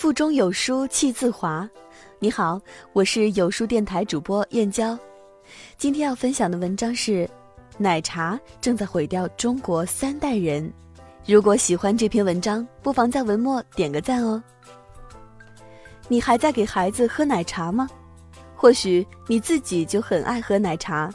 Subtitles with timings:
[0.00, 1.68] 腹中有书气自华。
[2.18, 2.58] 你好，
[2.94, 4.98] 我是有书电台主播燕娇。
[5.76, 7.28] 今天要分享的文章是：
[7.76, 10.72] 奶茶正在毁掉中国三代人。
[11.26, 14.42] 如果喜欢这篇文章，不妨在文末点个赞哦。
[16.08, 17.86] 你还在给孩子喝奶茶吗？
[18.56, 21.12] 或许你自己就很爱喝奶茶。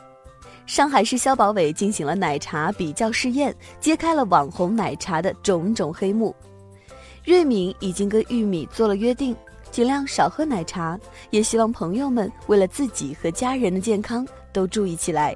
[0.68, 6.36] 上海市消保委进行了奶茶比较试验，揭开了网红奶茶的种种黑幕。
[7.26, 9.36] 瑞敏已经跟玉米做了约定，
[9.72, 10.98] 尽量少喝奶茶，
[11.32, 15.36] 也希望朋友们为了自己和家人的健康都注意起来。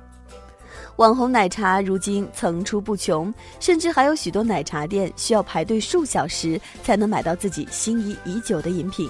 [0.97, 9.09] 网红奶茶如今层出不穷，甚至还有许多奶茶店需要排队数小时才能买到自己心仪已久的饮品。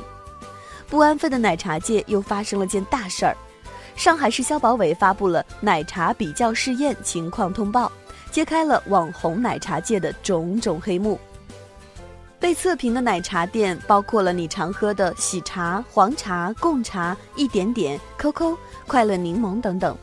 [0.88, 3.36] 不安分的奶茶界又发生了件大事儿。
[3.98, 7.92] 上海市消保委发布了奶茶比较试验情况通报，
[8.32, 11.20] 揭开了网红奶茶界的种种黑幕。
[12.40, 19.96] 被测评的奶茶店包括了你常喝的喜茶、黄茶、贡茶、一点点、COCO、快乐柠檬等等。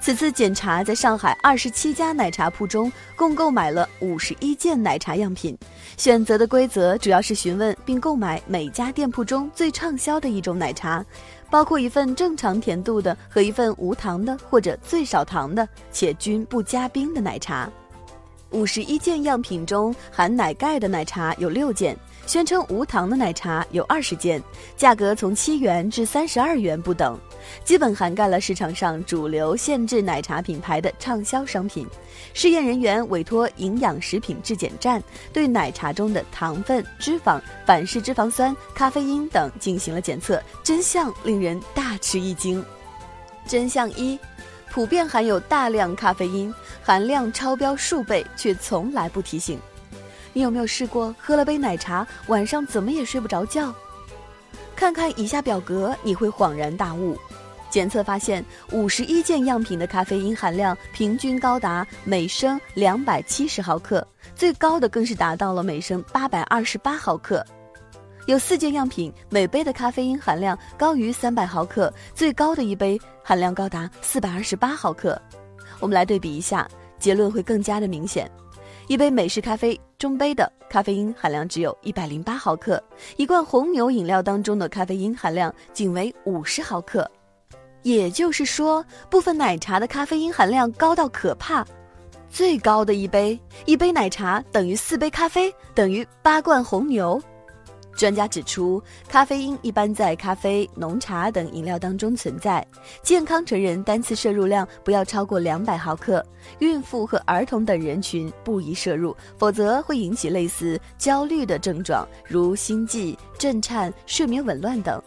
[0.00, 5.56] 此次检查，在上海二十七家奶茶铺中，共购买了五十一件奶茶样品。
[5.96, 11.04] 选择的规则主要是询问并购买每家店铺中最畅销的一种奶茶。
[11.50, 17.70] 包括一份正常甜度的和一份无糖的或者最少糖的且均不加冰的奶茶。
[18.54, 24.40] 五十一件样品中含奶盖的奶茶有六件，宣称无糖的奶茶有二十件，
[24.76, 27.18] 价格从七元至三十二元不等。
[27.64, 31.84] 基本涵盖了市场上主流限制奶茶品牌的畅销商品。
[32.32, 42.64] 试验人员委托营养食品质检站对奶茶中的糖分、脂肪、反式脂肪酸、咖啡因等进行了检测，真相令人大吃一惊。
[43.48, 44.16] 真相一：
[44.74, 49.56] 普遍含有大量咖啡因，含量超标数倍，却从来不提醒。
[50.32, 53.72] 你有没有试过喝了杯奶茶，晚上怎么也睡不着觉？
[54.74, 57.16] 看看以下表格，你会恍然大悟。
[57.70, 64.04] 检测发现，五十一件样品的咖啡因含量平均高达每升两百七十毫克，
[64.34, 67.46] 最高的更是达到了每升八百二十八毫克。
[68.26, 75.20] 有四件样品每杯的咖啡因含量高于三百毫克，最高的一杯含量高达四百二十八毫克。
[75.78, 76.66] 我们来对比一下，
[76.98, 78.30] 结论会更加的明显。
[78.86, 82.82] 一杯美式咖啡中杯的咖啡因含量只有一百零八毫克，
[83.18, 87.10] 一罐红牛饮料当中的咖啡因含量仅为五十毫克。
[87.82, 91.62] 也就是说，部分奶茶的咖啡因含量高到可怕，
[92.30, 97.22] 最高的一杯，一杯奶茶等于四杯咖啡，等于八罐红牛。
[97.96, 102.66] 专家指出，咖啡因一般在咖啡、浓茶等饮料当中存在，
[103.02, 106.24] 健康成人单次摄入量不要超过两百毫克，
[106.58, 115.02] 孕妇和儿童等人群不宜摄入，否则会引起类似焦虑的症状，如心悸、震颤、睡眠紊乱等。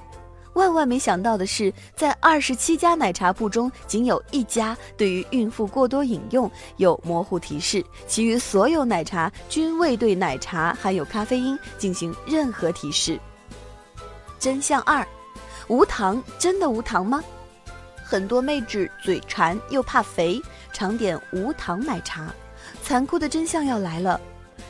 [0.58, 13.20] 万万没想到的是，在二十七家奶茶铺中，仅有一家对于孕妇过多饮用有模糊提示，其余所有奶茶均未对奶茶含有咖啡因进行任何提示。
[14.40, 15.06] 真相二：
[15.68, 17.24] 无糖真的无糖吗？
[18.04, 20.42] 很多妹纸嘴馋又怕肥，
[20.74, 22.34] 常点无糖奶茶。
[22.82, 24.20] 残酷的真相要来了，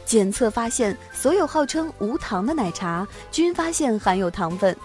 [0.03, 4.75] 检测发现，所有号称无糖的奶茶均发现含有糖分。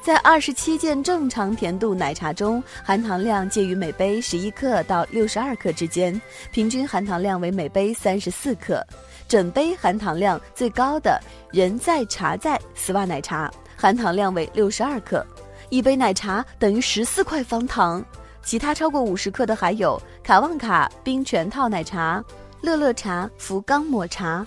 [0.00, 6.18] 在二十七件正常甜度奶茶中，含糖量介于每杯十一克到六十二克之间，
[6.50, 8.84] 平均含糖量为每杯三十四克。
[9.26, 11.20] 整杯含糖量最高的
[11.52, 15.26] 人在茶在丝袜奶茶，含糖量为六十二克，
[15.68, 18.02] 一杯奶茶等于十四块方糖。
[18.42, 22.24] 其他超过五十克的还有卡旺卡冰全套奶茶、
[22.62, 24.46] 乐乐茶、福冈抹茶。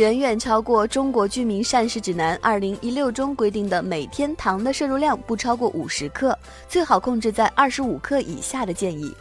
[0.00, 6.34] 远远超过《中国居民膳食指南》二零一六中规定的每天糖的摄入量不超过五十克，
[6.70, 9.14] 最好控制在二十五克以下的建议。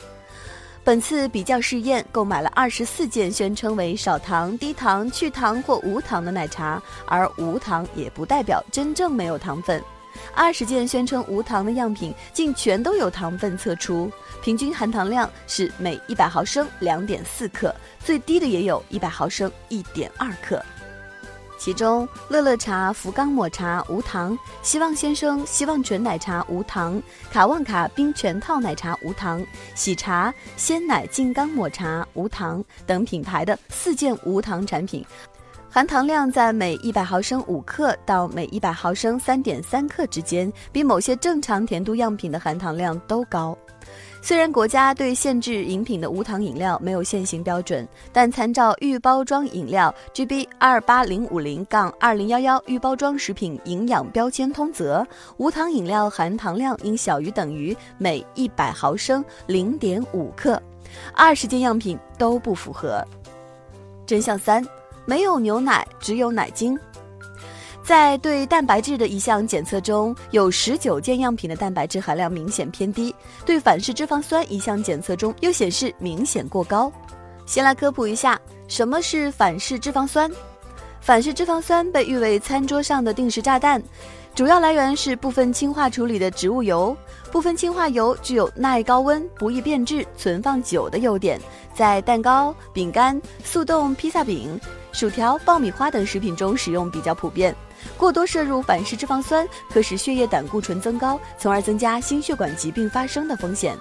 [0.81, 9.83] 本次比较试验购买了二十四件宣称为少糖、低糖、去糖或无糖的奶茶，而无糖也不代表真正没有糖分。
[10.33, 14.11] 二十件宣称无糖的样品，竟全都有糖分测出，
[14.41, 17.73] 平均含糖量是每一百毫升两点四克，
[18.03, 20.63] 最低的也有一百毫升一点二克。
[21.57, 29.45] 其中，乐乐茶、福冈抹茶无糖，希望先生希望纯奶茶无糖，卡旺卡冰全套奶茶无糖，
[29.75, 35.05] 喜茶鲜奶静冈抹茶无糖等品牌的四件无糖产品。
[35.71, 43.55] 含糖量在每一百毫升五克到每一百毫升三点三克之间，比某些正常甜度样品的含糖量都高。
[44.19, 55.05] 虽然国家对限制饮品的无糖饮料没有现行标准，但参照预包装饮料 GB 二八零五零杠二零幺幺预包装食品营养标签通则，
[55.37, 60.59] 无糖饮料含糖量应小于等于每一百毫升零点五克，
[61.13, 63.05] 二十件样品都不符合。
[64.05, 64.65] 真相三：
[65.09, 66.77] 没有牛奶，只有奶精。
[67.83, 73.11] 在对蛋白质的一项检测中，有十九件样品的蛋白质含量明显偏低；
[73.43, 76.93] 对反式脂肪酸一项检测中，又显示明显过高。
[77.47, 80.31] 先来科普一下，什么是反式脂肪酸？
[81.01, 83.81] 反式脂肪酸被誉为餐桌上的定时炸弹，
[84.35, 86.95] 主要来源是部分氢化处理的植物油。
[87.31, 91.41] 部分氢化油具有耐高温、不易变质、存放久的优点，
[91.73, 94.59] 在蛋糕、饼干、速冻披萨饼、
[94.91, 97.55] 薯条、爆米花等食品中使用比较普遍。
[97.97, 103.77] 过多摄入反式脂肪酸，可使血液胆固醇增高，从而增加心血管疾病发生的风险。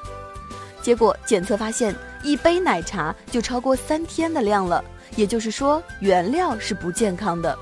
[0.80, 4.82] 结果检测发现，一杯奶茶就超过三天的量了，
[5.16, 7.58] 也就是说，原料是不健康的。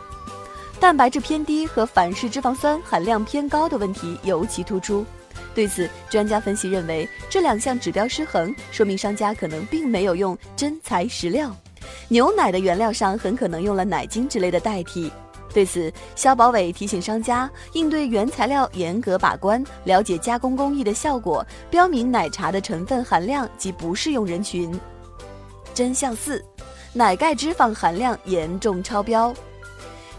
[0.79, 5.07] 蛋白质偏低和反式脂肪酸含量偏高的问题尤其突出。
[5.55, 11.57] 对此，专家分析认为，这两项指标失衡，说明商家可能并没有用真材实料，
[12.09, 15.11] 牛奶的原料上很可能用了奶精之类的代替。
[15.55, 24.79] 对此，消保委提醒商家应对原材料严格把关，了解加工工艺的效果，标明奶茶的成分含量及不适用人群。
[25.73, 26.45] 真相四：
[26.93, 29.33] 奶盖脂肪含量严重超标。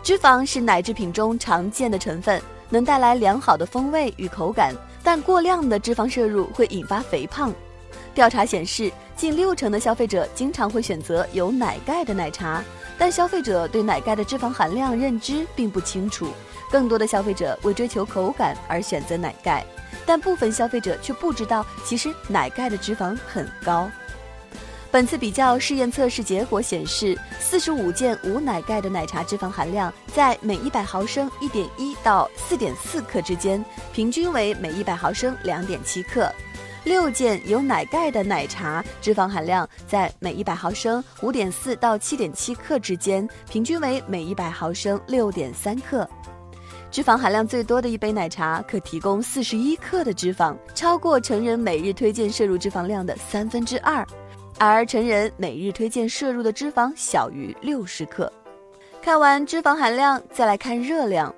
[0.02, 4.74] 脂肪是奶制品中常见的成分，能带来良好的风味与口感，
[5.04, 7.54] 但过量的脂肪摄入会引发肥胖。
[8.18, 12.64] 调查显示，近六成的消费者经常会选择有奶盖的奶茶。
[12.98, 16.34] 但消费者对奶盖的脂肪含量认知并不清楚，
[16.72, 19.64] 更多的消费者为追求口感而选择奶盖，
[20.04, 23.88] 但部分消费者却不知道，其实奶盖的脂肪很高。
[24.90, 36.34] 本次比较试验测试结果显示，四十五件无奶盖的奶茶脂肪含量在每一百毫升一点一到四点四克之间，平均为每一百毫升两点七克。
[36.88, 46.10] 六件有奶盖的奶茶，脂肪含量在每一百毫升五点四到七点七克之间，平均为每一百毫升六点三克。
[46.89, 54.07] 脂肪含量最多的一杯奶茶可提供四十一克的脂肪，超过成人每日推荐摄入脂肪量的三分之二，
[54.57, 58.31] 而成人每日推荐摄入的脂肪小于六十克。
[59.01, 61.36] 看完脂肪含量，再来看热量。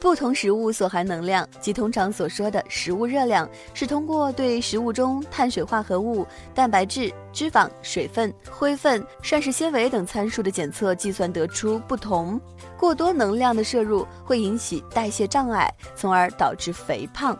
[0.00, 6.24] 不同食物所含能量，即通常所说的食物热量，是通过对食物中碳水化合物、
[6.54, 12.40] 蛋白质、脂肪、水分、灰分、膳食纤维等参数的检测计算得出不同。
[12.78, 17.36] 过多能量的摄入会引起代谢障碍，从而导致肥胖。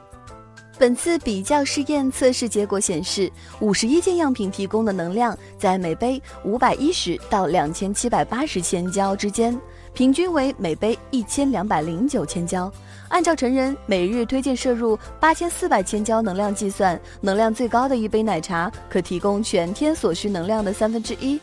[0.76, 9.60] 本次比较试验测试结果显示，五十一件样品提供的能量在每杯五百一十到两千七百八十千焦之间。
[9.92, 12.70] 平均为每杯一千两百零九千焦，
[13.08, 21.40] 按照成人每日推荐摄入八千四百千焦能量计算，能量最高的一杯奶茶可提供全天所需能量的三分之一。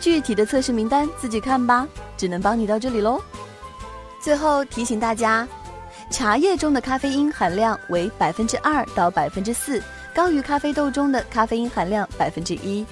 [0.00, 3.20] 具体的测试名单自己看吧，只能帮你到这里喽。
[4.20, 5.48] 最后提醒大家，
[6.10, 9.82] 茶叶中的咖啡因含量为百分之二到百分之四，
[10.14, 12.84] 高于咖啡豆中的咖啡因含量百分之一。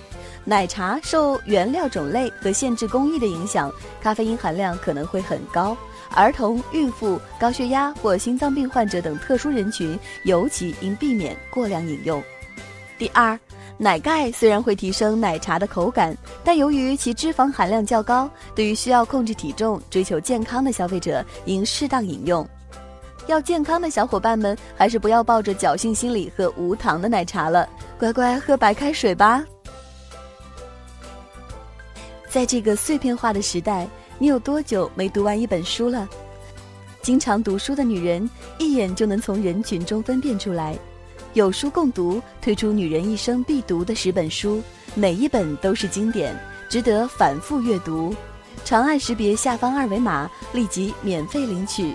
[0.47, 5.77] 奶茶受原料种类和限制工艺的影响，咖啡因含量可能会很高。
[6.11, 12.23] 儿童、孕妇、高血压或心脏病患者等特殊人群尤其应避免过量饮用。
[12.99, 13.39] 第二，
[13.79, 22.47] 奶盖虽然会提升奶茶的口感，但由于其脂肪含量较高，对于需要控制体重、追求健康的消费者应适当饮用。
[23.27, 27.67] 要健康的小伙伴们，还是不要抱着侥幸心理喝无糖的奶茶了，
[27.99, 29.43] 乖乖喝白开水吧。
[32.35, 33.87] 在这个碎片化的时代，
[34.19, 36.09] 你有多久没读完一本书了？
[37.01, 40.77] 经常读书的女人一眼就能从人群中分辨出来。
[41.35, 44.61] 有书共读推出女人一生必读的十本书，
[44.97, 46.37] 每一本都是经典，
[46.69, 48.13] 值得反复阅读。
[48.65, 51.95] 长按识别下方二维码，立即免费领取。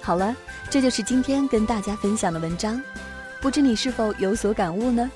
[0.00, 0.32] 好了，
[0.70, 2.80] 这就是今天跟大家分享的文章，
[3.42, 5.10] 不知你是否有所感悟呢？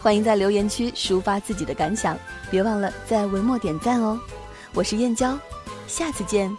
[0.00, 2.16] 欢迎在留言区抒发自己的感想，
[2.50, 4.18] 别忘了在文末点赞哦。
[4.72, 5.38] 我是燕娇，
[5.86, 6.54] 下次见。